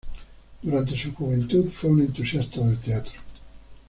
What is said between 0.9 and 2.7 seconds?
su juventud, fue un entusiasta